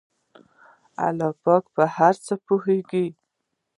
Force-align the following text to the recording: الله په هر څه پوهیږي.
الله 1.05 1.29
په 1.77 1.83
هر 1.95 2.13
څه 2.25 2.33
پوهیږي. 2.45 3.05